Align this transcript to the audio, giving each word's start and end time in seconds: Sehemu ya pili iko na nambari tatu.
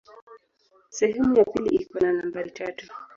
Sehemu 0.89 1.35
ya 1.37 1.45
pili 1.45 1.69
iko 1.75 1.99
na 1.99 2.11
nambari 2.13 2.51
tatu. 2.51 2.85